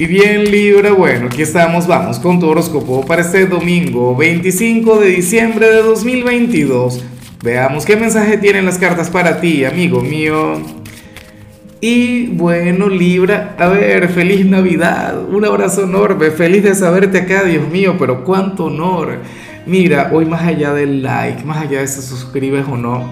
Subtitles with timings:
[0.00, 5.08] Y bien Libra, bueno, aquí estamos, vamos con tu horóscopo para este domingo 25 de
[5.08, 7.04] diciembre de 2022.
[7.44, 10.54] Veamos qué mensaje tienen las cartas para ti, amigo mío.
[11.82, 17.68] Y bueno, Libra, a ver, feliz Navidad, un abrazo enorme, feliz de saberte acá, Dios
[17.68, 19.18] mío, pero cuánto honor.
[19.66, 23.06] Mira, hoy más allá del like, más allá de si suscribes o no,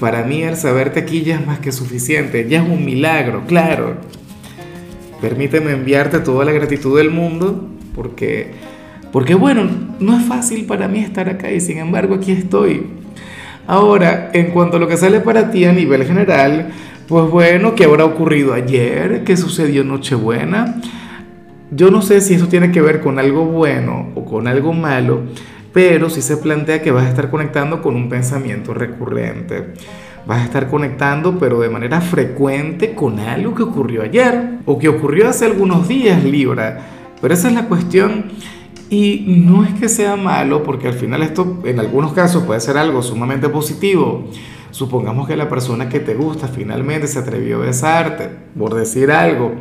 [0.00, 3.98] para mí el saberte aquí ya es más que suficiente, ya es un milagro, claro.
[5.24, 8.50] Permíteme enviarte toda la gratitud del mundo porque,
[9.10, 9.62] porque bueno,
[9.98, 12.88] no es fácil para mí estar acá y sin embargo aquí estoy.
[13.66, 16.72] Ahora, en cuanto a lo que sale para ti a nivel general,
[17.08, 19.24] pues bueno, ¿qué habrá ocurrido ayer?
[19.24, 20.78] ¿Qué sucedió en Nochebuena?
[21.70, 25.22] Yo no sé si eso tiene que ver con algo bueno o con algo malo,
[25.72, 29.72] pero sí se plantea que vas a estar conectando con un pensamiento recurrente
[30.26, 34.88] vas a estar conectando, pero de manera frecuente, con algo que ocurrió ayer o que
[34.88, 36.80] ocurrió hace algunos días, Libra.
[37.20, 38.26] Pero esa es la cuestión.
[38.90, 42.76] Y no es que sea malo, porque al final esto en algunos casos puede ser
[42.76, 44.28] algo sumamente positivo.
[44.70, 49.52] Supongamos que la persona que te gusta finalmente se atrevió a besarte, por decir algo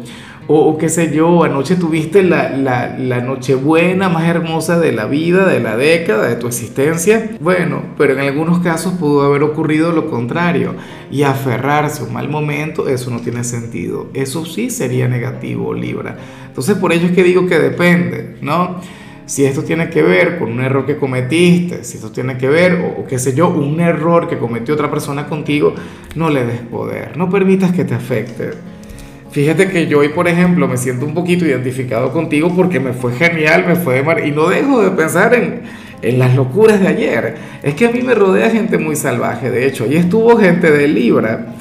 [0.47, 5.47] o, qué sé yo, anoche tuviste la, la, la nochebuena más hermosa de la vida,
[5.47, 7.31] de la década, de tu existencia.
[7.39, 10.75] Bueno, pero en algunos casos pudo haber ocurrido lo contrario.
[11.09, 14.09] Y aferrarse a un mal momento, eso no tiene sentido.
[14.13, 16.17] Eso sí sería negativo, Libra.
[16.47, 18.81] Entonces por ello es que digo que depende, ¿no?
[19.25, 22.73] si esto tiene que ver con un error que cometiste, si esto tiene que ver,
[22.73, 25.73] o, o, qué sé yo, un error que cometió otra persona contigo,
[26.15, 28.72] no le des poder, no permitas que te afecte.
[29.33, 33.13] Fíjate que yo hoy, por ejemplo, me siento un poquito identificado contigo porque me fue
[33.13, 34.23] genial, me fue de mar...
[34.23, 35.63] Y no dejo de pensar en,
[36.03, 37.35] en las locuras de ayer.
[37.63, 39.85] Es que a mí me rodea gente muy salvaje, de hecho.
[39.85, 41.55] Allí estuvo gente de Libra.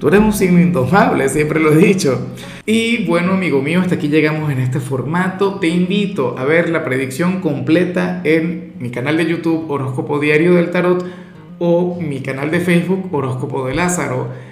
[0.00, 2.28] Tú eres un signo indomable, siempre lo he dicho.
[2.64, 5.56] Y bueno, amigo mío, hasta aquí llegamos en este formato.
[5.56, 10.70] Te invito a ver la predicción completa en mi canal de YouTube Horóscopo Diario del
[10.70, 11.04] Tarot
[11.58, 14.51] o mi canal de Facebook Horóscopo de Lázaro.